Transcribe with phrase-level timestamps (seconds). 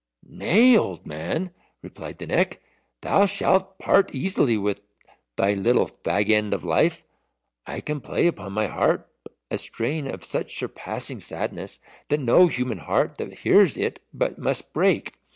[0.27, 1.51] "Nay, old man,"
[1.83, 2.59] replied the Neck,
[3.01, 4.81] "thou shalt part easily with
[5.35, 7.03] thy little fag end of life.
[7.67, 9.07] I can play upon my harp
[9.51, 11.79] a strain of such surpassing sadness
[12.09, 15.19] that no human heart that hears it but must break.